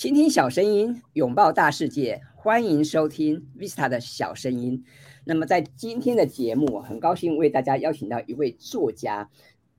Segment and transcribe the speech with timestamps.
[0.00, 4.82] 倾听小声音，拥抱大世界，欢迎收听 Vista 的小声音。
[5.26, 9.28] 那么在今天的节目，很高兴为大家邀请到一位作家，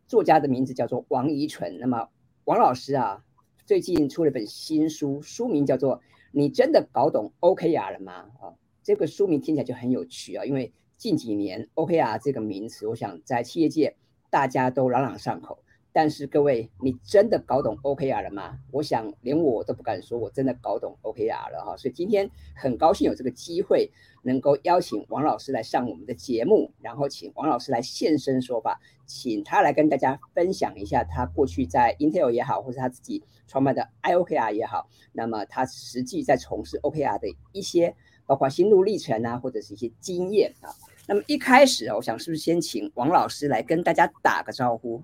[0.05, 1.79] 作家的名字叫做王怡纯。
[1.79, 2.07] 那么
[2.43, 3.23] 王老师啊，
[3.65, 5.97] 最近出了本新书，书名叫做
[6.31, 8.53] 《你真的搞懂 OKR 了吗》啊，
[8.83, 13.95] 这个书名听起来就很有趣啊，因为近几年 OKR 这个名词，我想在企业界
[14.29, 15.63] 大家都朗朗上口。
[15.93, 18.57] 但是各位，你真的搞懂 OKR 了吗？
[18.71, 21.75] 我想连我都不敢说，我真的搞懂 OKR 了哈。
[21.75, 23.91] 所以今天很高兴有这个机会，
[24.23, 37.93] 能够邀请王老师来上我们的节目，然后请王老师来现身说法，请他来跟大家分享一下他过去在 Intel 也好，或者他自己创办的 IOKR 也好，那么他实际在从事 OKR 的一些，
[38.25, 40.71] 包括心路历程啊，或者是一些经验啊。
[41.05, 45.03] 那么一开始，我想是不是先请王老师来跟大家打个招呼？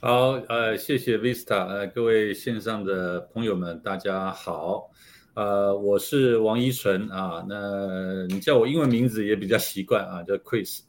[0.00, 4.90] 好，呃，谢谢 Vista，呃，各位线上的朋友们，大家好，
[5.32, 10.80] 呃，我是王一纯啊，那你叫我英文名字也比较习惯啊，叫 Chris，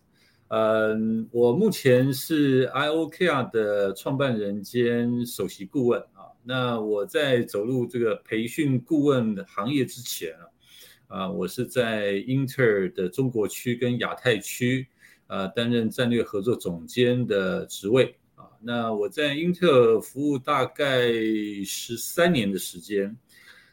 [0.49, 10.33] 嗯，我目前是 IOKR 的创办人兼首席顾问啊，那我在走入这个培训顾问行业之前
[11.08, 14.85] 啊，啊，我是在英特尔的中国区跟亚太区，
[15.27, 18.13] 呃，担任战略合作总监的职位。
[18.61, 21.11] 那我在英特尔服务大概
[21.65, 23.15] 十三年的时间，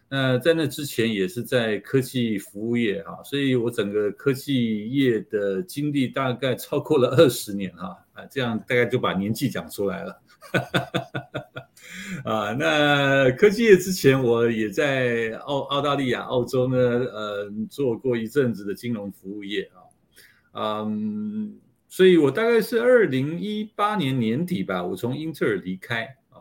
[0.09, 10.20] 那在那之前也是在科技服务业哈，所以我整个科技业的经历大概超过了二十年哈啊，这样大概就把年纪讲出来了，
[12.25, 19.70] 啊，那科技业之前我也在澳澳大利亚、澳洲呢，呃，做过一阵子的金融服务业
[20.53, 21.59] 啊，嗯。
[21.93, 26.41] 所以我大概是二零一八年年底吧，我从英特尔离开啊。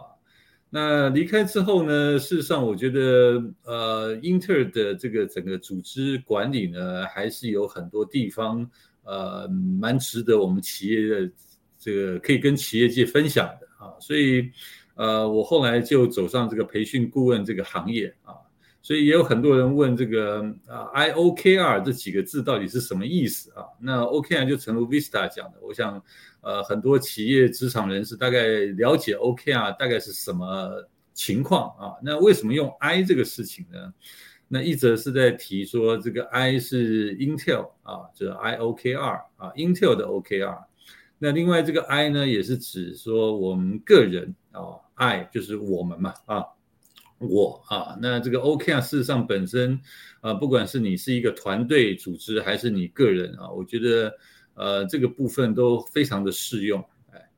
[0.69, 8.65] 那离开之后呢，事实上我觉得，呃，英特尔的这个整个组织管理呢，还是有很多地方，
[9.03, 11.29] 呃，蛮值得我们企业的
[11.77, 13.91] 这个可以跟企业界分享的啊。
[13.99, 14.49] 所以，
[14.95, 18.35] 呃，我后来就走上这个培训顾问这个行业啊。
[18.83, 23.63] 所以也有很多人问这个啊，IOKR 这几个字到底是什么意思啊？
[23.79, 26.03] 那 OKR 就成如 Vista 讲的，我想，
[26.41, 30.83] 呃，很多企业职场人士大概了解 OKR 大概是什么
[31.13, 31.93] 情况啊？
[32.03, 33.93] 那为什么用 I 这个事情呢？
[34.47, 40.57] 那一则是在提说这个 I 是 Intel 啊，这 IOKR 啊，Intel 的 OKR。
[41.19, 46.43] 那另外这个 I 呢，也是指说我们个人啊，I 就是我们嘛啊。
[47.21, 49.79] 我啊，那这个 OKR 事实上本身，
[50.21, 54.13] 啊，不管是你是一个团队组织，还是你个人啊，我觉得，
[54.55, 56.83] 呃，这个部分都非常的适用。
[57.11, 57.29] 哎，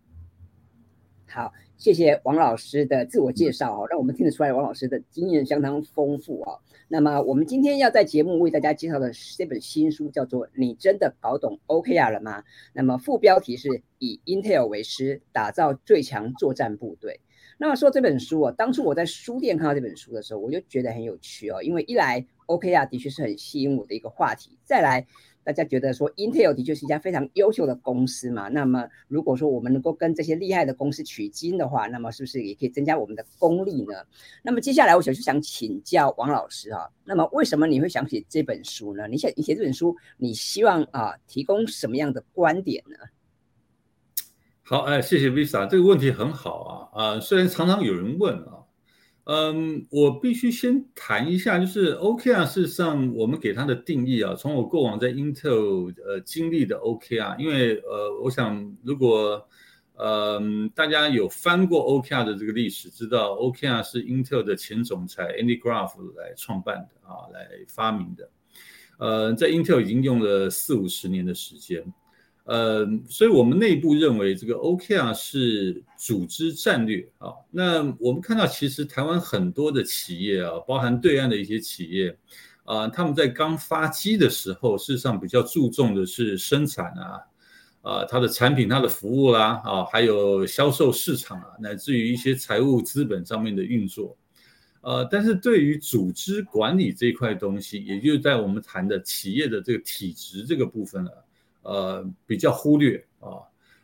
[1.28, 6.58] 好，谢谢王老师的自我介绍啊，让我们听得出来王老师的经验相当丰富啊。
[6.88, 12.42] 那么我们今天要在节目为大家介绍的这本新书叫做《你真的搞懂 OKR 了吗》？
[12.72, 17.20] 那么副标题是以 Intel 为师，打造最强作战部队。
[17.58, 21.62] 那么说这本书啊，当初我在书店看到这本书的时候，我就觉得很有趣哦。
[21.62, 25.06] 因为一来 OK 啊，的确是很吸引我的一个话题；再来，
[25.44, 28.50] 大家觉得说 Intel 的确是一家非常优秀的公司嘛。
[28.50, 33.94] 那么如果说我们能够跟这些厉害的公司取经的话，那么是不是也可以增加我们的功力呢？
[34.42, 39.08] 那么接下来我想就想请教王老师啊，那么为什么你会想写这本书呢？
[39.08, 42.98] 你写你写这本书，你希望啊提供什么样的观点呢？
[44.66, 48.64] 好，哎，谢谢 Visa，这个问题很好啊，啊，虽然常常有人问啊，
[49.26, 59.46] 嗯，我必须先谈一下，就是 OKR，事实上我们给它的定义啊，从我过往在 Intel 呃经历的 OKR，因为呃，我想如果
[59.96, 60.42] 呃
[60.74, 68.30] 大家有翻过 OKR 的这个历史，知道 OKR 是 Intel 的前总裁 Andy Graph 来创办的啊，来发明的，
[68.98, 71.84] 呃，在 Intel 已经用了四五十年的时间。
[72.46, 77.32] 呃，所以我们内部认为这个 OKR 是组织战略啊。
[77.50, 82.18] 那我们看到，其实台湾很多的企业啊，包含对岸的一些企业
[82.66, 87.22] 啊，他们在刚发机的时候，事实上比较注重的是生产啊，
[87.82, 94.18] 啊，它的产品、它的服务啦，啊，还有销售市场啊，乃至于一些财务资本上面的运作。
[94.82, 101.23] 呃，但是对于组织管理这一块东西，也就是在我们谈的企业的这个体制这个部分了。
[101.64, 103.42] 呃，比较忽略啊，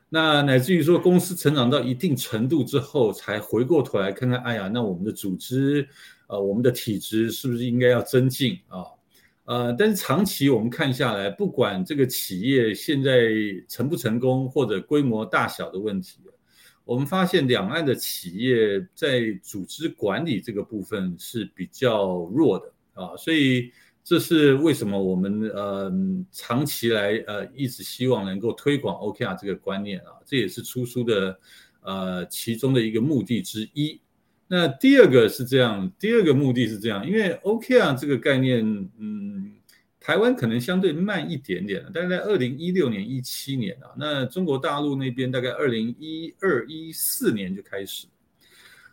[0.10, 5.88] 那乃至于说公司成长到一定程度之后，才回过头来看看，哎呀，那我们的组织，
[6.28, 8.86] 呃，我们的体质是不是应该要增进啊？
[9.46, 13.32] 呃，但是长期我们看下来，不管这个企业现在
[13.68, 16.20] 成不成功或者规模大小的问题，
[16.86, 23.72] 我们发现两岸的企业在组织管理这个部分是比较弱的啊，所以
[24.04, 25.92] 这是为什么我们呃
[26.32, 31.40] 长期来呃一直希望能够推广 OKR 这个观念啊，这也是出书的
[31.82, 34.00] 呃其中的一个目的之一。
[34.48, 38.66] 那第二个是这样，第二个目的是这样，因为 OKR 这个概念，
[38.98, 39.56] 嗯。
[40.02, 48.08] 台湾可能相对慢一点点大概在二零一六年、一七年啊，那中国大陆那边大概二零一二、一四年就开始，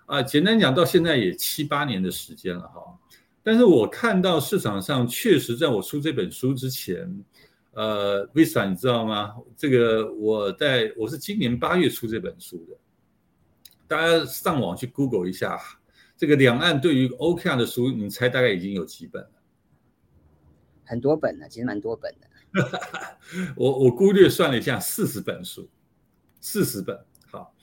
[0.06, 2.82] 啊，简单讲到现在也七八年的时间了哈。
[3.46, 7.08] 但是我看到市场上确实在我出这本书之前，
[7.74, 9.36] 呃，Visa 你知道吗？
[9.56, 12.76] 这个我在我是今年八月出这本书的，
[13.86, 15.60] 大家上网去 Google 一下，
[16.16, 19.24] 这个两岸对于 OKR 的书，你猜大概已经有几本？
[20.84, 22.26] 很多本呢，其实蛮多本的。
[23.54, 25.68] 我我估略算了一下，四十本书，
[26.40, 26.98] 四十本。
[27.30, 27.54] 好，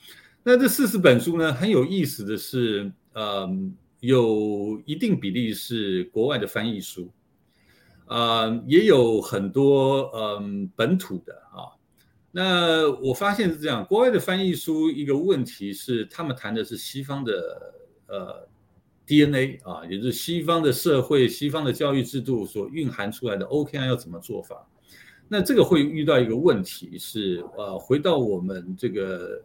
[0.42, 7.10] 那这四十本书呢，很有意思的是，嗯，有一定比例是国外的翻译书，
[8.06, 11.72] 啊，也有很多嗯本土的啊。
[12.30, 17.74] 那我发现是这样，国外的翻译书一个问题是，他们谈的是西方的
[18.06, 18.48] 呃。
[19.06, 24.66] DNA 啊，也就是西方的社会、西方的教育制度所蕴含出来的 OKR 要怎么做法？
[25.28, 29.42] 那这个会遇到一个问题是，呃，回到我们这个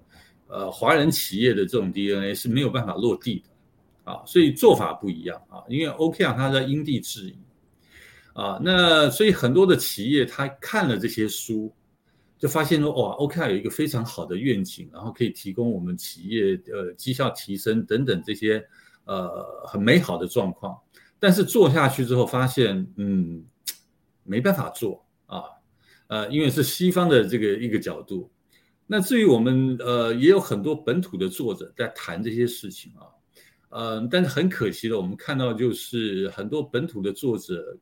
[0.48, 3.49] 呃华人企业的这种 DNA 是没有办法落地的
[4.10, 7.38] 啊，所以做法不一样啊，因为 OKR 它在因地制宜
[8.34, 11.72] 啊，那所以很多的企业他看了这些书，
[12.38, 18.66] 就发现说，哇，OKR 有一个非常好的愿景，然后可以提供我们企业呃绩效提升等等这些。
[19.06, 20.78] 呃，很美好的状况，
[21.20, 23.44] 但是做下去之后发现，嗯，
[24.22, 25.42] 没办法做啊，
[26.06, 28.30] 呃，因为是西方的这个一个角度。
[28.86, 33.10] 那至于我们，呃，也有很多本土的作者在谈这些事情啊，
[33.70, 37.78] 呃，但是很可惜的，我们看到就是很多本土的作者，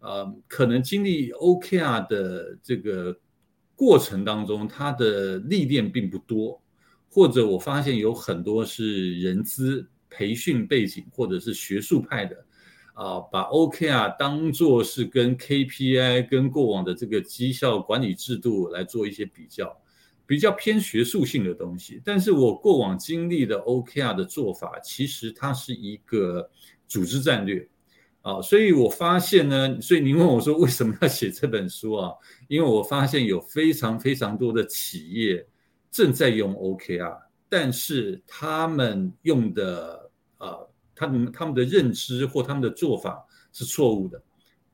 [0.00, 3.18] 呃，可能经历 OKR 的这个
[3.74, 6.62] 过程当中，他的历练并不多，
[7.10, 9.88] 或者我发现有很多是人资。
[10.14, 12.36] 培训背景或者是学术派的，
[12.92, 19.74] 啊，把 OKR 当做是跟 KPI、跟过往的这个绩效管理制度来做一些比较，
[20.32, 22.00] 比较偏学术性的东西。
[22.02, 26.48] 但是我过往经历的 OKR 的做法，其实它是一个
[26.88, 27.68] 组织战略，
[28.22, 32.10] 啊，所以我发现呢，所以您问我说为什么要写这本书啊？
[32.48, 35.46] 因为我发现有非常非常多的企业
[35.90, 37.18] 正在用 OKR，
[37.50, 40.00] 但是他们用的。
[40.38, 40.58] 啊，
[40.92, 44.20] 他们他们的认知或他们的做法是错误的，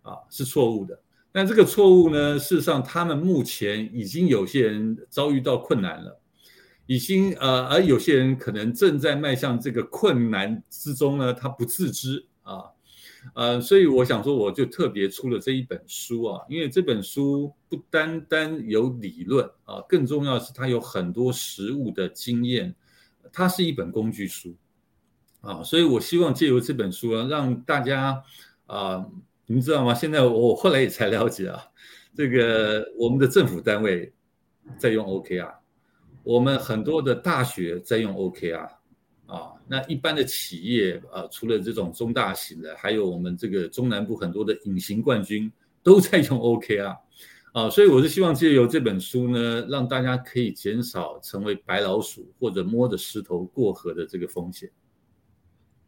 [0.00, 0.98] 啊，是错误的。
[1.32, 6.20] 但这个错误呢，事实上他们目前已经有些人遭遇到困难了，
[6.86, 12.64] 已经呃，而有些人可能正在迈向这个困难之中呢，他不自知啊，
[13.34, 22.74] 呃，所以我想说，我就特别出了这一本书啊，因为这本书不单单有理论啊，更重要的是它有很多实物的经验，
[23.32, 24.54] 它是一本工具书。
[25.40, 28.24] 啊，所以我希望借由这本书啊，让大家
[28.66, 29.06] 啊，
[29.50, 29.94] 您知道吗？
[29.94, 31.58] 现在我后来也才了解啊，
[32.14, 34.12] 这个我们的政府单位
[34.76, 35.54] 在用 OKR，
[36.22, 38.68] 我们很多的大学在用 OKR，
[39.24, 45.50] 啊，那一般的企业啊，除了这种中大型的，还有我们这个中南部很多的隐形冠军
[45.82, 46.98] 都在用 OKR，
[47.52, 54.70] 啊，所以我是希望借由这本书呢，让大家可以减少成为白老鼠或者摸着石头过河的这个风险。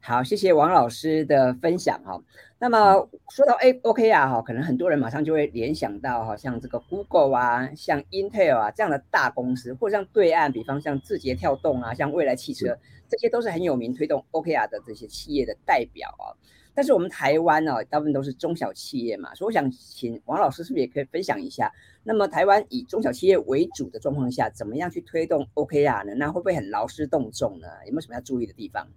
[0.02, 2.19] 好，谢谢王老师的分享哈。
[2.59, 12.78] 那么说到 A OK 啊哈，可能很多人马上就会联想到哈，像这个 Google 啊，像 Intel 啊这样的大公司，或者像对岸，比方像字节跳动啊，像未来汽车，
[13.11, 16.33] 这些都是很有名推动 OKR 的这些企业的代表啊。
[16.75, 21.71] 但是我们台湾呢，大部分都是中小企业嘛，所以我想请王老师是不是也可以分享一下？
[22.04, 26.14] 那么台湾以中小企业为主的状况下，怎么样去推动 OKR 呢？
[26.14, 27.69] 那会不会很劳师动众呢？
[27.85, 28.88] 有没有什么要注意的地方？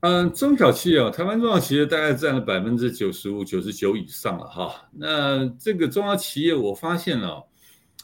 [0.00, 4.88] 嗯，中小企业啊，台湾中小企业大概占了百分之九十五、九十九以上了哈。
[4.92, 7.44] 那这个中小企业，我发现了，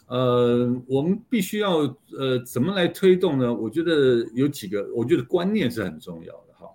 [0.09, 1.83] 呃，我们必须要
[2.19, 3.55] 呃怎么来推动呢？
[3.55, 6.67] 我觉得有几个，我觉得观念是很重要的哈。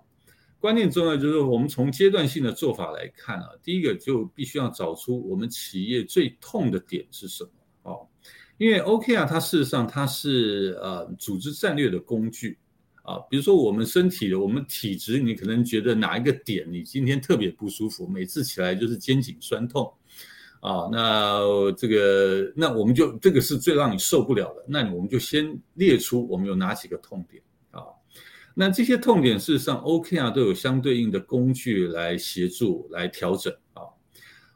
[0.58, 7.50] 观念重要就是我们从阶段性的做法来看啊，第一个就必须要找出我们企业最痛的点是什么
[7.82, 8.08] 哦。
[8.56, 12.56] 因为 OK 啊，它事实上它是呃组织战略的工具。
[13.10, 19.92] 啊，比如说我们身体的，我们体质，你可能觉得哪一个点你今天特别不舒服，每次起来就是肩颈酸痛，
[20.60, 21.40] 啊，那
[21.76, 27.82] 这个那我们就这个是最让你受不了的，那我们就先列出我们有哪几个痛点啊？
[28.54, 33.82] 那这些痛点事实上 OKR 都有相对应的工具来协助来调整啊。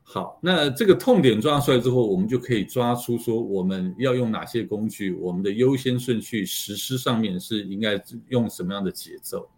[0.07, 9.49] 好，那这个痛点抓出来之后，我们就可以抓出说我们要用哪些工具，我们的优先顺序实施上面是应该用什么样的节奏。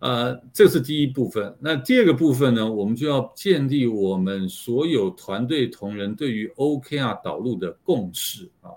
[0.00, 1.56] 呃，这是第一部分。
[1.60, 8.68] 那第二个部分呢，我们就要建立我们所有团队同仁对于 OKR 导入的共识啊。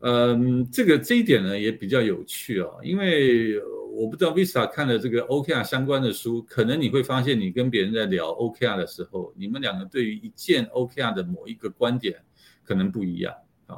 [0.00, 3.58] 嗯，这个这一点呢也比较有趣啊，因为
[3.94, 12.16] 我不知道 Visa 看了这个 OKR 相关的书，可能你会发现你跟别人在聊 OKR 的时候，你们两个对于一件 OKR 的某一个观点
[12.64, 13.32] 可能不一样
[13.66, 13.76] 啊。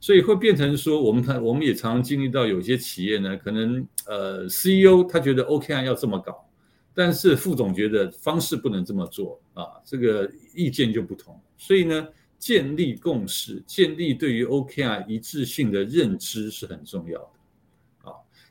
[0.00, 6.46] 所以会变成说，我们看我们也常常经历到有些企业呢，可能呃 CEO 他觉得 OKR 要这么搞，
[6.92, 11.40] 但是副总觉得方式不能这么做啊，这个意见就不同。
[11.56, 12.08] 所以呢，
[12.38, 17.33] 建立共识，建立对于 OKR 一致性的认知是很重要。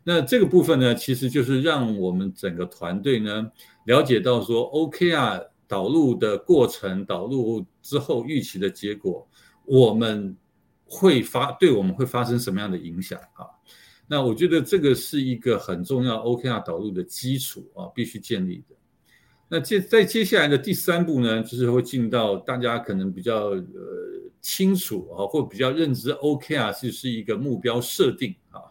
[0.04, 3.52] 那这个部分呢，其实就是让我们整个团队呢
[3.86, 9.28] 了解到说 OKR 导入的过程，导入之后预期的结果，
[9.66, 10.36] 我们。
[10.86, 13.48] 会发对我们会发生什么样的影响啊？
[14.06, 18.76] 那我觉得这个是一个很重要 OKR 导入的基础啊，必须建立的。
[19.50, 23.64] 那接在接下来的第三步呢，就是会进到大家可能比较呃
[24.40, 28.62] 清楚啊，或比较认知 OKR 是是一个目标设定啊。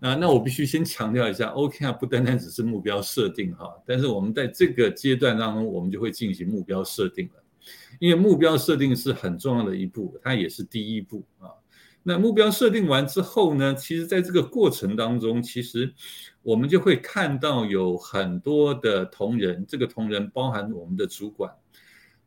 [0.00, 7.42] 啊，那我必须先强调一下，OKR 不单单只是目标设定哈，但是我们在这个阶段当中，我们就会进行目标设定了。
[7.98, 11.48] 因为目标设定是很重要的一步，它也是第一步啊。
[12.02, 15.92] 那目标设定完之后呢，其实在这个过程当中，其实
[16.42, 21.52] 我们就会看到有很多的同仁，这个同仁包含我们的主管，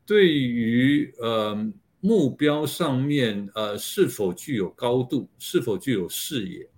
[0.04, 1.56] 对于呃
[2.00, 6.68] 目标上面呃是否具有高度，是否具有视野，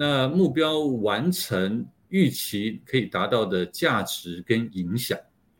[0.00, 5.18] 那目标完成预期可以达到的价值跟影响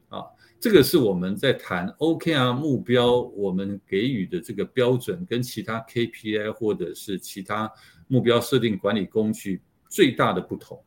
[0.08, 0.22] 啊。
[0.60, 7.68] 这个是我们在谈 OKR 目标，我们给予的这个标准跟其他 KPI 或者是其他
[8.06, 10.80] 目标设定管理工具最大的不同。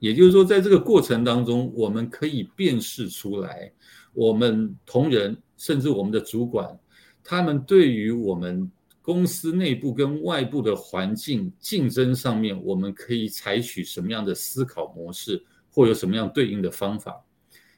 [0.00, 3.72] 也就是说，在这个过程当中，我们可以辨识出来，
[4.12, 6.76] 我们同仁甚至我们的主管，
[7.22, 8.68] 他们对于我们
[9.08, 17.24] 公司内部跟外部的环境竞争上面，我们可以采取什么样的思考模式，或有什么样对应的方法。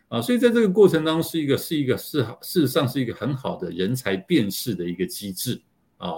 [0.08, 5.62] 啊，所以在这个过程当中，是一个是一个是事实上是一个很好的人才辨识的一个机制
[5.99, 6.14] 啊。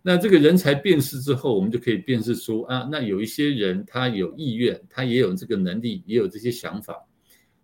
[0.00, 6.96] 那这个人才辨识之后，我们就可以辨识出啊，那有一些人他有意愿，他也有这个能力，也有这些想法。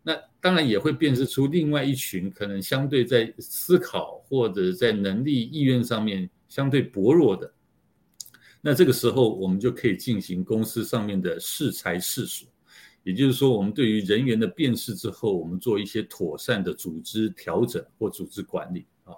[0.03, 7.53] 那当然也会辨识出另外一群可能相对在思考或者在能力意愿上面相对薄弱的。
[8.63, 12.49] 那这个时候，我们就可以进行公司上面的适才试所。
[13.03, 19.13] 也就是说，我们对于人员的辨识之后，我们做一些妥善的组织调整或组织管理啊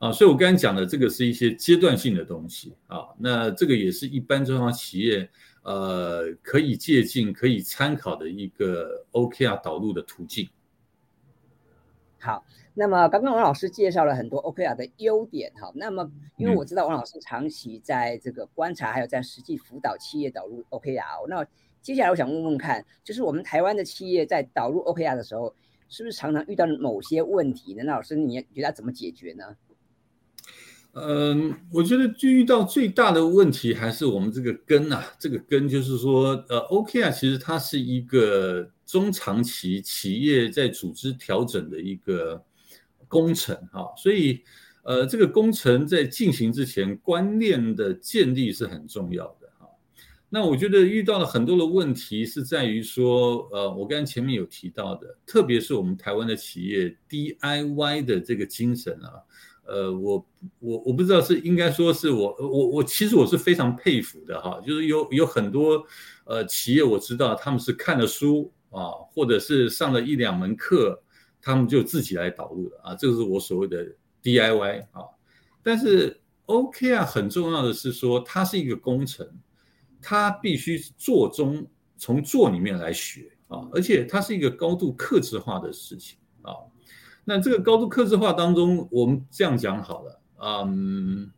[0.00, 5.28] 啊，所以我刚才讲的这个是一些阶段性的东西啊，那这个也是一般中小企业
[5.64, 10.48] 呃可以借鉴、可以参考的一个 OKR 导入的途径。
[12.22, 21.46] 好，那么刚刚王老师介绍了很多 OKR 的优点哈，那么因为我知道王老师长期在这个观察，还有在实际辅导企业导入 OKR，那。
[21.82, 25.52] 接下来我想问问看，就是我们台湾的企业在导入 OKR 的时候，
[25.88, 27.82] 是不是常常遇到某些问题呢？
[27.84, 29.56] 那老师，你觉得怎么解决呢？
[30.92, 42.44] 嗯，我觉得遇到最大的问题还是我们这个根啊，这个根就是说，呃，OKR 其实它是一个中长期企业在组织调整的一个
[43.08, 44.42] 工程哈，所以
[44.82, 49.66] 呃，这个工程在进行之前，观念的建立是很重要的哈。
[50.28, 59.08] 那我觉得遇到了很多的问题，是在于说，呃，我刚才前面有提到的，特别是我们台湾的企业 DIY 的这个精神啊，
[59.64, 60.26] 呃，我
[60.58, 65.82] 我我不知道是应该说是我我我其实我是非常佩服的哈，就是有有很多
[66.24, 71.00] 呃企业我知道他们是看了书啊，或者是上了一两门课，
[71.40, 73.86] 他们就自己来导入了啊，这个是我所谓的
[74.22, 75.04] DIY 啊，
[75.62, 79.28] 但是 OK 啊，很重要的是说它是一个工程。
[80.04, 81.64] 他必须做中
[81.96, 86.50] 从做里面来学啊，而且它是一个高度克制化的事情啊。
[87.24, 91.30] 那这个高度克制化当中，我们这样讲好了嗯，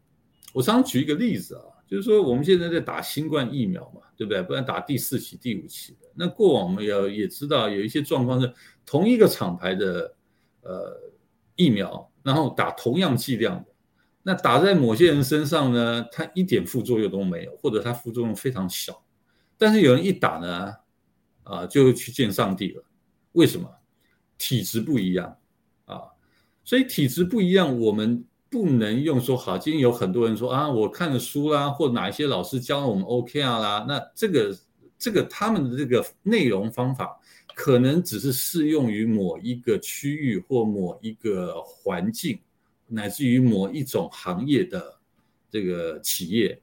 [0.54, 4.42] 我常举一个例子啊，就是说我们现在在打新冠疫苗嘛，对不对？
[4.42, 6.08] 不然打第四期、第五期的。
[6.14, 8.52] 那过往我们要也知道有一些状况是
[8.84, 10.16] 同一个厂牌的
[10.62, 11.00] 呃
[11.54, 13.70] 疫苗，然后打同样剂量的，
[14.24, 19.04] 那打在某些人身上呢，它一点副作用都没有，或者它副作用非常小。
[19.56, 20.74] 但是有人一打呢，
[21.44, 22.84] 啊，就去见上帝了。
[23.32, 23.70] 为什么？
[24.36, 25.38] 体质不一样
[25.84, 26.02] 啊，
[26.64, 28.24] 所以体质不一样，我们
[28.54, 29.58] 不能用说好。
[29.58, 34.56] 今天有很多人说啊，我看了书啦，或哪一些老师教了我们 OK 啊啦，那这个
[34.96, 37.18] 这个他们的这个内容方法，
[37.56, 42.38] 可能只是适用于某一个区域或某一个环境，
[42.86, 45.00] 乃至于某一种行业的
[45.50, 46.56] 这个企业，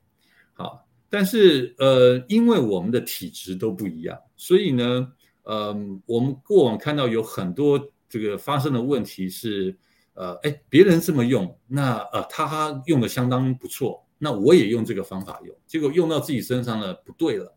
[0.53, 0.87] 好。
[1.09, 5.11] 但是，呃，因为我们的体质都不一样，所以呢，
[5.43, 9.77] 呃，我们过往看到有很多这个发生的问题是，
[10.13, 17.55] 呃，哎，别人这么用，那呃，他用的相当不错，那我也用这个方法用，结果用到自己身上了，不对了，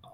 [0.00, 0.08] 啊，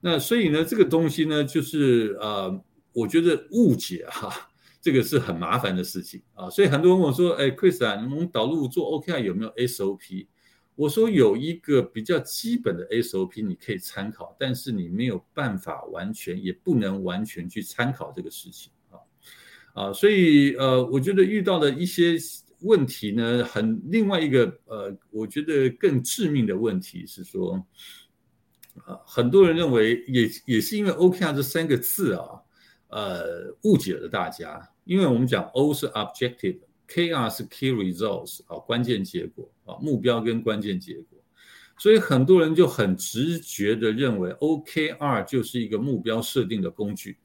[0.00, 4.50] 那所以呢，这个东西呢，就是呃，我觉得误解哈，
[4.80, 10.26] 这个是很麻烦的事情啊，所以很多人问我说，哎，Chris 啊，我们导入做 OKR 有没有 SOP？
[10.74, 18.72] 我说有一个比较基本的 SOP 你可以参考，但是你没有办法完全，也不能完全去参考这个事情
[19.72, 22.16] 啊，所以呃，我觉得遇到的一些
[22.60, 27.54] 问题呢，很另外一个呃，我觉得更致命的问题是说，
[28.84, 32.26] 啊，很多人认为也也是因为 OKR 这三个字啊，
[32.88, 36.58] 呃，误解了大家，因为我们讲 O 是 objective。
[36.88, 41.18] KR 是 Key Results 啊，关键结果啊，目标跟关键结果，
[41.78, 47.16] 所以很多人就很直觉的认为 OKR 就是一个目标设定的工具。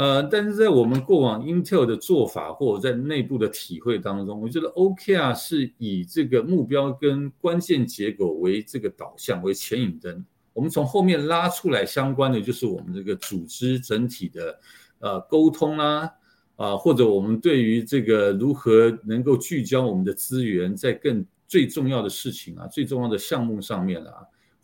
[0.00, 14.58] 呃，但是在我们过往 Intel 的做法或者在内部的体会当中，我觉得 OKR 是以这个目标跟关键结果为这个导向为牵引灯，我们从后面拉出来相关的就是我们这个组织整体的
[15.00, 16.10] 呃沟通啦。
[16.56, 24.12] 啊，或者我们对于这个如何能够聚焦我们的资源，在更最重要的事情啊、最重要的项目上面啊，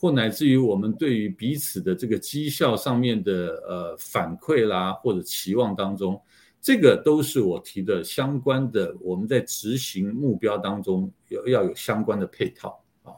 [0.07, 6.21] 或乃至于我们对于彼此的这个绩效上面的呃反馈啦，或者期望当中，
[6.63, 13.11] 这个都是我提的相关的，我们在执行目标当中要要有相关的配套啊。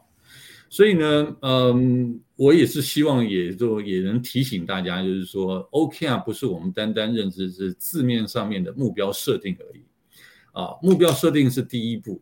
[0.67, 9.83] 所以呢，嗯，我也是希望，也就也能提醒大家，就是说，OKR 不是我们单单认知是字面上面的目标设定而已，
[10.53, 12.19] 啊，目标设定是第一步，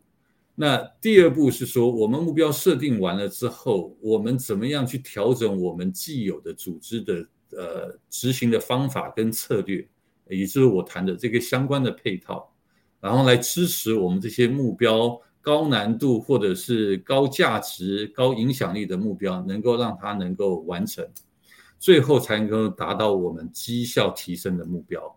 [0.60, 9.88] 那第二步是说，我们目标设定完了之后，我们怎么样去调整我们既有的组织的呃执行的方法跟策略，
[10.28, 12.52] 也就是我谈的这个相关的配套，
[13.00, 15.20] 然后来支持我们这些目标。
[15.40, 21.08] 高难度或者是高价值、高影响力的目标，能够让它能够完成，
[21.78, 25.16] 最后才能够达到我们绩效提升的目标。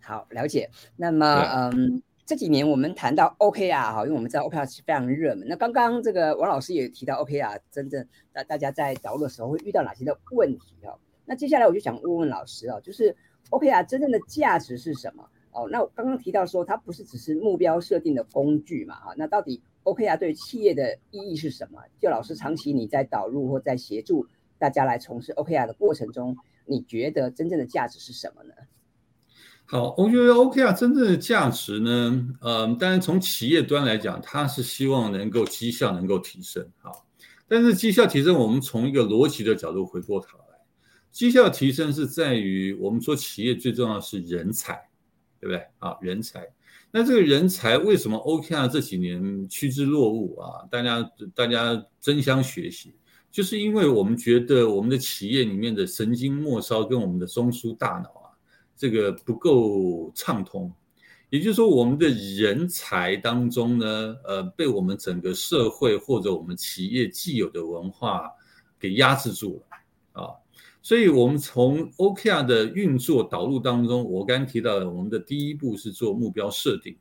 [0.00, 0.70] 好，了解。
[0.94, 1.26] 那么，
[1.72, 5.46] 嗯，这几年我们谈到 OKR 哈，因为我们知道 OKR 是非常热门。
[5.46, 10.96] 那刚刚这个王老师也提到 OKR，真正大大家在导入的时候会遇到哪些的问题啊？
[11.26, 13.14] 那接下来我就想问问老师啊，就是
[13.50, 15.28] OKR 真正的价值是什么？
[15.52, 18.94] 哦，那刚刚提到说它不是只是目标设定的工具嘛？
[18.96, 21.78] 哈，那到底 OKR 对企业的意义是什么？
[22.00, 24.26] 就老师长期你在导入或在协助
[24.58, 26.34] 大家来从事 OKR 的过程中，
[26.64, 28.54] 你觉得真正的价值是什么呢？
[29.66, 37.06] 好，我觉得 OKR 真正的价值呢，呃，当然从企业端来讲，它是希望能够绩效能够提升，好，
[37.48, 40.58] 但是绩效提升，我们从一个逻辑的角度回过头来，
[41.10, 44.88] 绩效提升是在于我们说企业最重要是人才。
[45.40, 45.94] 对不对啊？
[46.00, 46.42] 人才，
[46.90, 50.64] 那这个人才为什么 OKR 这几年趋之若鹜啊？
[50.70, 52.94] 大家大家争相学习，
[53.30, 58.23] 就是因为我们觉得我们的企业里面的神经末梢跟我们的中枢大脑，
[58.76, 60.72] 这个不够畅通，
[61.30, 68.30] 也就是说，我们的人才当中呢，呃，被我们整个社会或者我们企业既有的文化
[68.78, 69.62] 给压制住
[70.12, 70.28] 了啊。
[70.82, 76.94] 所以，我们从 OKR 的运作导入当中，我刚提到的，我们的第一步是做目标设定。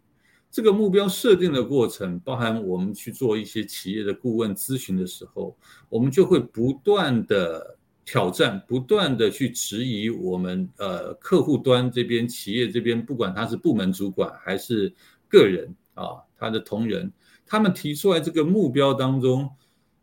[0.50, 5.58] 这个目标设定的过程，包含我们去做一些企业的顾问咨询的时候，
[5.90, 14.94] 我们就会不断的挑战，不断的去质疑我们呃客户端这边、企业这边，不管他是部门主管还是
[15.30, 17.12] 个人啊，他的同仁，
[17.46, 19.50] 他们提出来这个目标当中，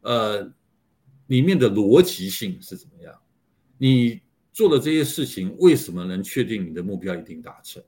[0.00, 0.50] 呃，
[1.26, 3.14] 里面的逻辑性是怎么样？
[3.76, 4.20] 你
[4.52, 7.82] 做的这些事情，为什么能确定你的目标一定达成？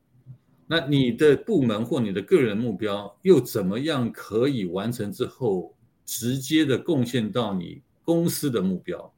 [0.67, 5.75] 那你的部门或你的个人目标又怎么样可以完成之后，
[6.07, 9.13] 直接的贡献到你公司的目标？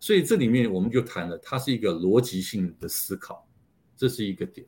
[0.00, 3.46] 所以这里面我们就谈了，它是一个逻辑性的思考，
[3.96, 4.66] 这是一个点。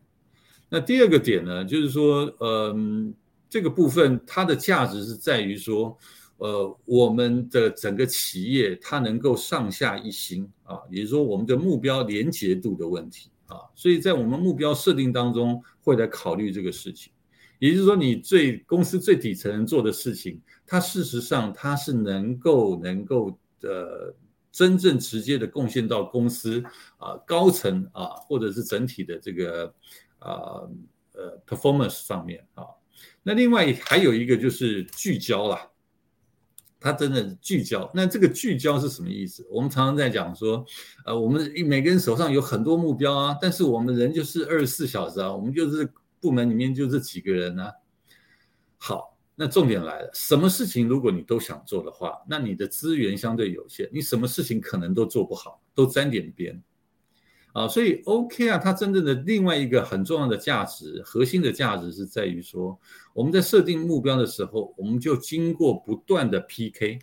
[0.69, 3.13] 那第二个点呢，就是说，嗯，
[3.49, 5.97] 这个部分它的价值是在于说，
[6.37, 17.13] 呃，我们的整个企业它能够上下一心啊，也就是说，我们的目标连结度的问题啊，所以在我们目标设定当中会来考虑这个事情。
[17.59, 24.13] 也就是说，你最公司最底层做的事情，它事实上它是能够能够呃
[24.53, 26.63] 真正直接的贡献到公司
[26.99, 29.75] 啊高层啊或者是整体的这个
[30.19, 30.63] 啊
[31.15, 32.65] 呃 performance 上面啊。
[33.23, 35.71] 那另外还有一个就是聚焦啦，
[36.79, 37.91] 它真的聚焦。
[37.95, 39.45] 那这个聚焦是什么意思？
[39.51, 40.65] 我们常常在讲说，
[41.07, 45.91] 呃，我们每个人手上有很多目标啊，但是我们人就是二十四小时啊，我们就是。
[46.23, 47.69] 部门里面就这几个人呢。
[48.79, 56.63] 好，那重点来了，什么事情如果你都想做的话，那你的资源相对有限，你什么事情可能都做不好，都沾点边
[57.55, 57.67] 啊。
[57.67, 62.79] 所以 OK 啊，它真正的另外一个很重要的价值，核心的价值是在于说，
[63.15, 66.99] 我们在设定目标的时候，我们就经过不断的 PK，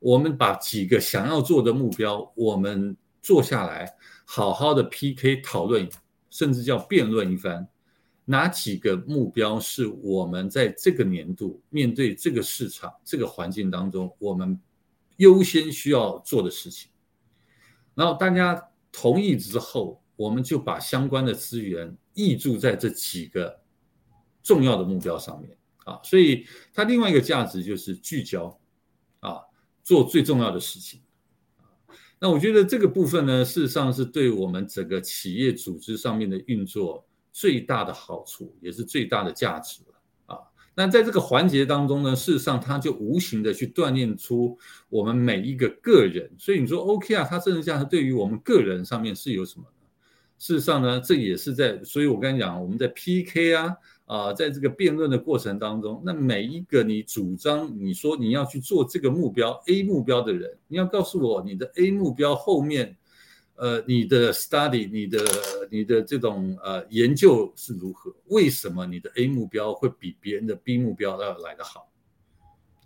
[0.00, 3.90] 我们把几个想要做的目标，我们做下来，
[4.26, 5.88] 好好的 PK 讨论，
[6.28, 7.66] 甚至叫辩论一番。
[8.26, 14.58] 哪几个目标是我们在这个年度面对这个市场、这个环境当中，我们
[15.18, 16.90] 优先需要做的事情？
[17.94, 23.60] 然后大家同意之后，我们就把相关的资源挹注在这几个
[24.42, 26.00] 重要的目标上面啊。
[26.02, 28.58] 所以它另外一个价值就是聚焦
[29.20, 29.42] 啊，
[29.82, 31.02] 做最重要的事情。
[32.18, 37.06] 那我觉得这个部分呢，事实上是对我们整个企业组织上面的运作。
[37.34, 40.38] 最大的好处也是最大的价值了啊！
[40.72, 44.56] 那在这个环节当中呢，事实上它就无形的去锻炼出
[44.88, 46.30] 我们每一个个人。
[46.38, 49.86] 所以你说 OK 啊，它真的价值对于我们个人上面是有什么呢？
[50.38, 62.96] 事实上呢，这也是在，所以我跟你讲，我们在 PK 啊啊，在这个辩论的过程当中，那每一个你主张你说你要去做这个目标 A 目标的人，你要告诉我你的 A 目标后面。
[63.56, 65.24] 呃，你的 study，你的
[65.70, 68.14] 你的这种呃研究是如何？
[68.26, 71.88] 为什么你的 A 目标会比别人的 B 目标要来得好？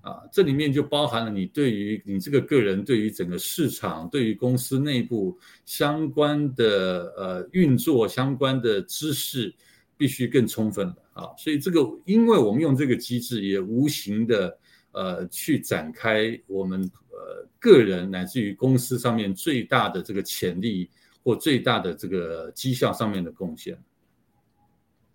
[0.01, 9.53] 啊，这里面就包含了你对于你这个个人对于整个市场、对于公司内部相关的呃运作相关的知识
[9.97, 11.29] 必须更充分的啊。
[11.37, 14.57] 所以这个，因为我们用这个机制，也无形的
[14.93, 16.91] 呃去展开我们。
[17.21, 20.89] 呃，个人乃至于公司上面最大的这个潜力
[21.25, 23.77] 或最大的这个绩效上面的贡献。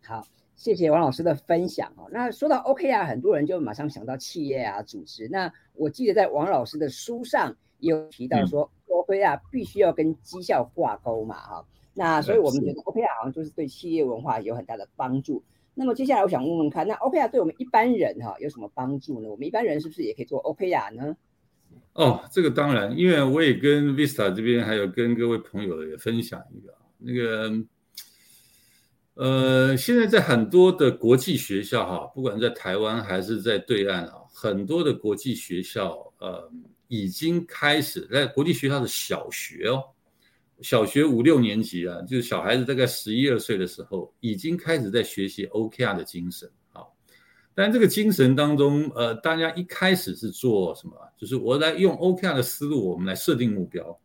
[0.03, 2.09] 好，谢谢王老师的分享哦。
[2.11, 5.29] 那说到 OK 啊，很多人就马上想到企业啊、组织。
[5.29, 11.65] 那我记得在王老师的书上也有提到说，OK 啊必须要跟绩效挂钩嘛，哈。
[11.93, 15.41] 那所以我们觉得 OK 啊好像就是对企业文化有很大的帮助。
[15.75, 19.29] 那么接下来我想问问看，那 OK 啊对我们一般人哈有什么帮助呢？
[19.29, 21.15] 我们一般人是不是也可以做 OK 啊呢？
[21.93, 27.51] 哦，这个当然，因为我也跟 Vista 这边还有跟各位朋友也分享一个那个，
[29.15, 36.51] 呃，现在在很多的国际学校哈，不管在台湾还是在对岸啊，很多的国际学校呃
[36.87, 39.83] 已经开始在国际学校的小学哦，
[40.63, 46.49] 小学五六年级啊，就是小孩子大概十一二岁的时候，已经开始在学习 OKR 的精神。
[47.55, 50.95] 但这个精神当中，呃，大家一开始是做什么？
[51.15, 53.99] 就是我来用 OKR 的思路，我们来设定目标，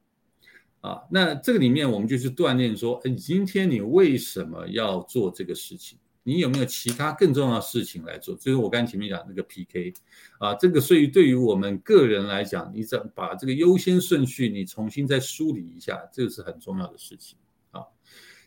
[0.82, 5.98] 啊，那这个里面我们就去锻炼说，哎，今天你为什么要做这个事情？
[6.28, 8.36] 你有没有其他更重要的事情来做？
[8.36, 9.94] 就是我刚才前面讲那个 PK，
[10.38, 17.38] 啊，这个所以对于我们个人来讲，你怎把这个优先顺序你重新再梳理一下，这个是很重要的事情
[17.70, 17.82] 啊。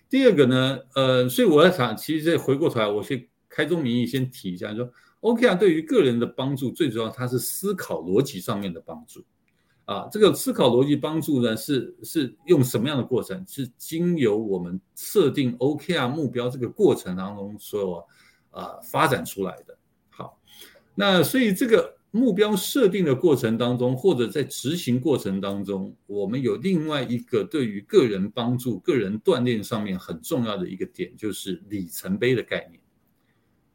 [0.08, 3.28] 第二个呢，呃，所以我在想，其实再回过头来，我先。
[3.54, 4.90] 开宗明义先提一下，说
[5.20, 9.26] OK 啊，对于个人的帮助，最主要它是思考逻辑上面的帮助
[9.92, 10.08] 啊。
[10.12, 13.44] 这个思考逻辑帮助呢，是是用什么样的过程？
[13.48, 18.08] 是经由我们设定 OK 啊目标这个过程当中所
[18.52, 19.78] 啊发展出来的。
[20.10, 20.40] 好，
[20.96, 32.82] 那所以这个目标设定的过程当中，或者在执行过程当中，我们有另外一个对于个人帮助、个人锻炼上面很重要的一个点，就是里程碑的概念。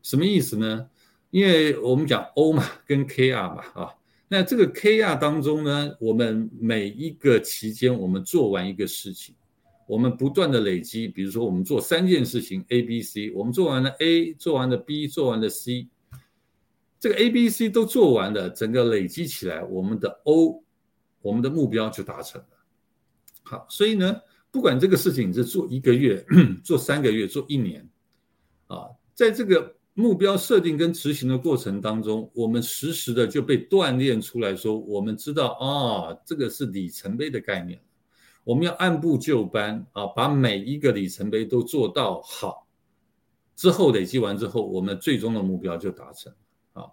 [0.02, 0.88] 什么意思呢？
[1.30, 3.90] 因为我们讲 O 嘛，跟 KR 嘛，啊，
[4.28, 9.34] 那这个 KR 当中呢，我们每一个期间，我们做完一个事情，
[9.86, 15.88] 我们不断的累积，比如说我们做三件事情 A、B、C，我们做完了 A，做完了 B，做完了 C，
[16.98, 20.62] 这个 A、B、C 都做完了，整个累积起来，我们的 O，
[21.22, 22.48] 我们的目标就达成了。
[23.44, 26.24] 好，所以呢，不管这个事情你是做一个月、
[26.64, 27.88] 做三个月、做一年。
[28.66, 37.80] 啊，在这个目标设定跟执行的过程当中，我们实时的就被锻炼出来说，我们知道啊，这个是里程碑的概念，
[38.44, 42.66] 我们要按部就班啊，把每一个里程碑都做到好，
[43.56, 46.30] 之后累积完之后，我们最终的目标就达成
[46.74, 46.84] 啊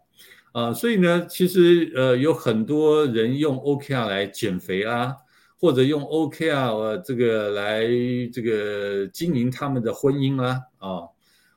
[0.54, 5.14] 啊，所以呢，其实呃有很多人用 OKR 来减肥啊。
[5.60, 7.88] 或者用 OKR 这个来
[8.34, 11.08] 这个经营他们的婚姻啦啊，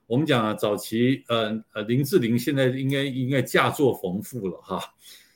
[0.06, 4.80] 我们讲啊，早期呃呃林志玲现在应该应该嫁作逢妇了哈，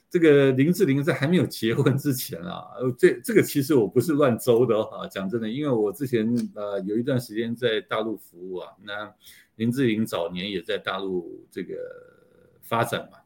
[0.09, 2.64] 这个林志玲在还没有结婚之前啊，
[2.98, 9.12] 这这个其实我不是乱诌的哈，讲真的，因为我之前呃有一段时间在大陆服务啊，那
[9.56, 11.74] 林志玲早年也在大陆这个
[12.62, 13.18] 发展嘛。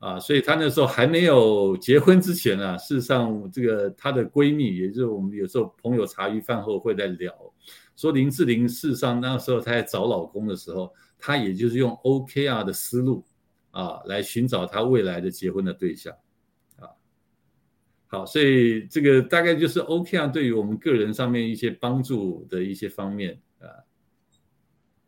[0.00, 7.34] 啊，所以她那时候还没有结婚之前啊，事实上，这个她的闺蜜，也就是我们有时候朋友茶余饭后会在聊，
[7.98, 13.24] 说林志玲事实上那时候她在找老公的时候，她也就是用 OKR 的思路
[13.72, 16.14] 啊来寻找她未来的结婚的对象
[16.76, 16.88] 啊。
[18.06, 23.66] 好，所以这个大概就是 OKR 对于我们个人上面一些帮助的一些方面啊。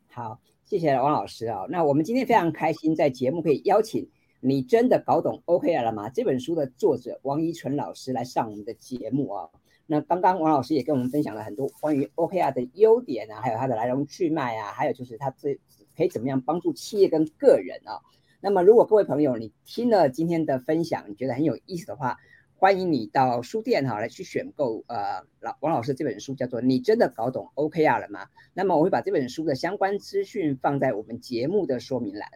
[0.09, 1.65] 好，谢谢王老师啊。
[1.69, 4.05] 那我们今天非常开心，在节目可以邀请。
[4.43, 6.09] 你真的搞懂 OKR 了吗？
[6.09, 9.47] 这本书的作者王一纯老师来上我们的节目啊。
[9.91, 15.59] 那刚刚王老师也跟我们分享了很多关于 OKR 的优点啊，还有它的来龙去脉啊，还有就是它最
[15.97, 17.99] 可以怎么样帮助企业跟个人啊。
[18.39, 22.17] 那么如果各位朋友你听了今天的分享，你觉得很有意思的话，
[22.55, 28.23] 欢迎你到书店哈来去选购呃老王老师这本书，叫做《你真的搞懂 OKR 了吗》。
[28.53, 32.29] 那么我会把这本书的相关资讯放在我们节目的说明栏。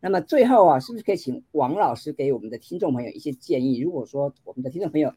[0.00, 3.80] 那么最后啊，是不是可以请王老师给我们的听众朋友一些建议？
[3.80, 5.12] 如果说我们的听众朋友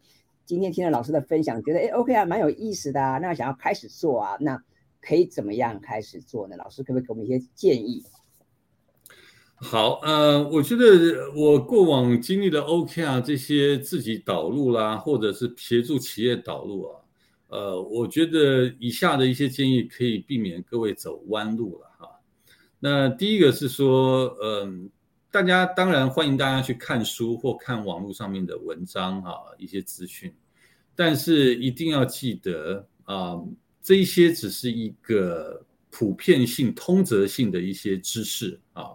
[0.46, 4.62] 今天听了老师的分享，觉得哎，OK 啊，蛮有意思的啊，那想要开始做啊，那
[5.02, 6.56] 可以怎么样开始做呢？
[6.58, 8.04] 老师可不可以给我们一些建议？
[9.56, 17.00] 好，呃，我觉得我过往经历的 OK 啊，这些自己导入啦，或者是协助企业导入啊，
[17.48, 22.10] 呃，我觉得以下的一些建议可以避免各位走弯路了哈。
[22.80, 24.90] 那第一个是说，嗯，
[25.34, 30.32] 大家当然欢迎大家去看书或看网络上面的文章啊，一些资讯，
[30.96, 33.42] 但是一定要记得啊，
[33.82, 38.92] 这些只是一个普遍性、通则性的一些知识啊。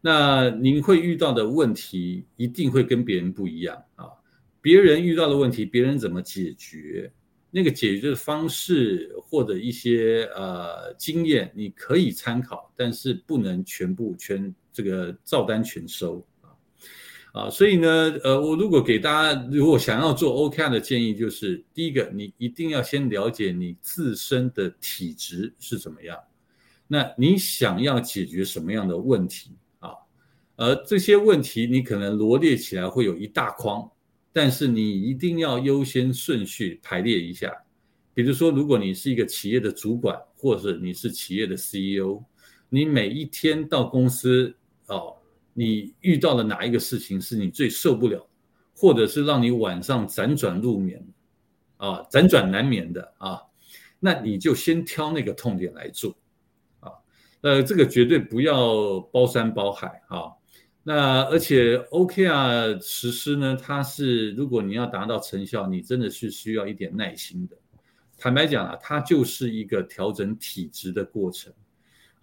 [0.00, 4.06] 那您会遇到的问题一定会跟别人不一样啊，
[4.60, 7.12] 别人遇到的问题，别人怎么解决？
[7.50, 16.50] 那个解决的方式或者一些呃经验，你可以参考，但是不能全部全这个照单全收啊
[17.32, 17.48] 啊！
[17.48, 17.88] 所以呢，
[18.22, 26.18] 呃，我如果给大家如果想要做 OKR 的建议，就是第一个，你一定要先了解你自身的体质是怎么样，
[26.86, 29.92] 那你想要解决什么样的问题啊？
[30.56, 33.90] 而这些问题你可能罗列起来会有一大筐。
[34.36, 37.52] 但是你一定要优先顺序排列一下，
[38.12, 42.20] 比如说，如果你是一个企业的主管，或者你是企业的 CEO，
[42.68, 44.52] 你每一天到公司
[44.88, 45.16] 哦，
[45.52, 48.28] 你遇到了哪一个事情是你最受不了，
[48.76, 51.06] 或者是让你晚上辗转入眠，
[51.76, 53.40] 啊，辗转难眠的啊，
[54.00, 56.14] 那你就先挑那个痛点来做，
[56.80, 56.92] 啊，
[57.42, 60.32] 呃，这个绝对不要包山包海啊。
[60.86, 67.56] 那而且 OKR 实施呢，它是如果你要达到成效，你真的是需要一点耐心的。
[68.18, 71.50] 坦白讲啊，它就是一个调整体质的过程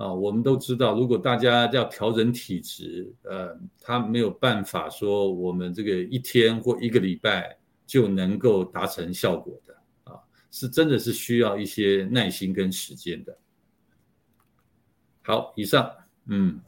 [0.02, 0.14] 啊。
[0.14, 13.38] 我们都知道，如果大家要调整体质，呃，他没有办法说我们这个一天或一个礼拜就能够达成效果的啊，是真的是需要一些耐心跟时间的。
[15.22, 15.92] 好，以上，
[16.26, 16.60] 嗯。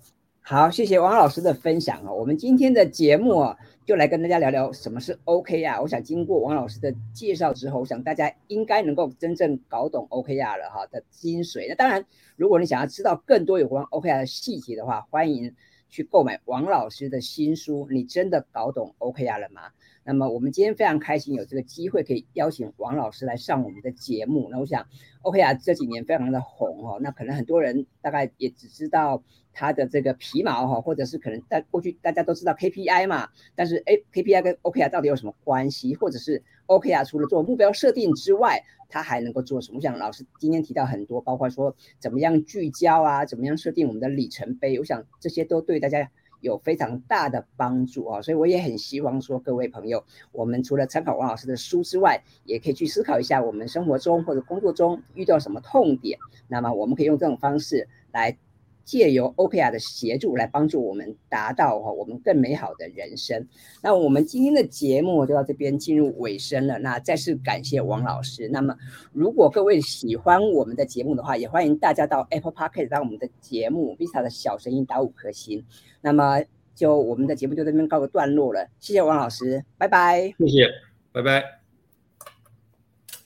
[0.46, 2.12] 好，谢谢王老师的分享啊！
[2.12, 5.82] 我们今天的节目啊，就来跟大家聊聊什么是 OKR。
[5.82, 11.70] 我想经过王老师的介绍之后，我想大家应该能够真正搞懂 OKR 了哈的精髓。
[11.70, 15.56] 那当然，如果你想要知道更多有关 OKR 的细节的话，欢迎
[15.88, 17.88] 去购买王老师的新书。
[17.90, 19.62] 你真的搞懂 OKR 了吗？
[20.04, 24.50] 那么我们今天非常开心有这个机会可以邀请王老师来上我们的节目。
[24.52, 24.86] 那我想
[25.22, 29.24] ，OKR 这几年非常的红哦，那可能很多人大概也只知道。
[29.56, 35.96] 它的这个皮毛哈，或者是可能在过去大家都知道 KPI 嘛，但是哎，KPI 跟 OKR 到底有什么关系？
[35.96, 39.78] 或者是 OKR 除了做目标设定之外，它还能够做什么？
[39.78, 46.10] 我想老师今天提到很多，包括说怎么样聚焦啊，怎么样设定我们的里程碑，我想这些都对大家
[46.44, 48.22] 有非常大的帮助啊。
[48.22, 58.38] 所以我也很希望说各位朋友，我们除了参考王老师的书之外，也可以去思考一下我们生活中或者工作中遇到什么痛点，那么我们可以用这种方式来。
[58.86, 63.48] 借由 OKR 的协助来帮助我们达到哈我们更美好的人生。
[63.82, 66.78] 那我们今天的节目就到这边进入尾声了。
[66.80, 68.48] 那再次感谢王老师。
[68.50, 68.76] 那么
[69.12, 75.64] 如果各位喜欢我们的节目的话，也欢迎大家到 Apple Podcast 让我们的节目 Visa 的小声音打五颗星。
[76.02, 76.44] 那么
[76.76, 78.68] 就我们的节目就这边告个段落了。
[78.80, 80.34] 谢谢王老师，拜拜。
[80.40, 80.68] 谢谢，
[81.12, 81.63] 拜拜。